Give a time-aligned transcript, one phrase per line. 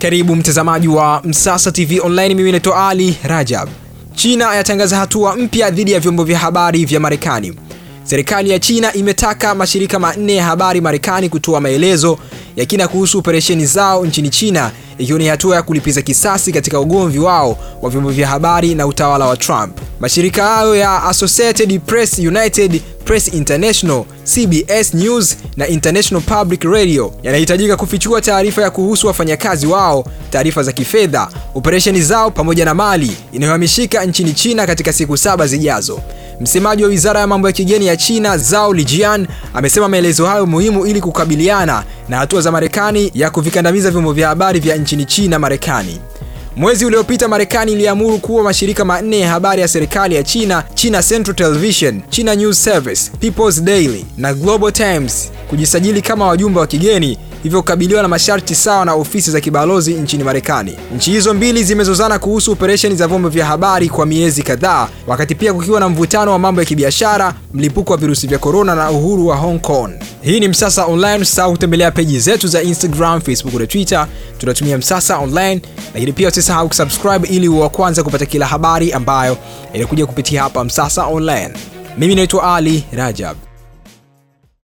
[0.00, 3.68] Karibu mtazamaji wa Msasa TV Online, mimi naitwa Ali Rajab.
[4.14, 7.54] China yatangaza hatua mpya dhidi ya vyombo vya habari vya Marekani.
[8.04, 12.18] Serikali ya China imetaka mashirika manne ya habari Marekani kutoa maelezo
[12.56, 17.18] ya kina kuhusu operesheni zao nchini China, ikiwa ni hatua ya kulipiza kisasi katika ugomvi
[17.18, 19.78] wao wa vyombo vya habari na utawala wa Trump.
[20.00, 27.76] Mashirika hayo ya Associated Press, United Press International, CBS News na International Public Radio yanahitajika
[27.76, 34.04] kufichua taarifa ya kuhusu wafanyakazi wao, taarifa za kifedha, operesheni zao pamoja na mali inayohamishika
[34.04, 36.00] nchini China katika siku saba zijazo.
[36.40, 40.86] Msemaji wa Wizara ya Mambo ya Kigeni ya China, Zhao Lijian, amesema maelezo hayo muhimu
[40.86, 46.00] ili kukabiliana na hatua za Marekani ya kuvikandamiza vyombo vya habari vya nchini China Marekani.
[46.56, 51.36] Mwezi uliopita Marekani iliamuru kuwa mashirika manne ya habari ya serikali ya China, China Central
[51.36, 57.60] Television, China News Service, People's Daily na Global Times kujisajili kama wajumbe wa kigeni, hivyo
[57.60, 60.76] kukabiliwa na masharti sawa na ofisi za kibalozi nchini Marekani.
[60.96, 65.54] Nchi hizo mbili zimezozana kuhusu operesheni za vyombo vya habari kwa miezi kadhaa, wakati pia
[65.54, 69.36] kukiwa na mvutano wa mambo ya kibiashara, mlipuko wa virusi vya korona na uhuru wa
[69.36, 69.90] Hong Kong.
[70.22, 71.22] Hii ni Msasa Online.
[71.22, 74.06] Usisahau kutembelea peji zetu za Instagram, Facebook na Twitter,
[74.38, 75.60] tunatumia Msasa Online,
[75.94, 79.36] lakini pia usisahau kusubscribe ili uwe wa kwanza kupata kila habari ambayo
[79.72, 81.50] inakuja kupitia hapa Msasa Online.
[81.98, 83.36] Mimi naitwa Ali Rajab.